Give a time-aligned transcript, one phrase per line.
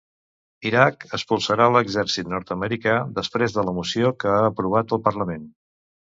[0.69, 5.47] Iraq expulsarà l'exèrcit nord-americà, després de la moció que ha aprovat el parlament.